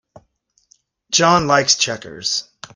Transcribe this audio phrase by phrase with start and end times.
[1.11, 2.49] John likes checkers.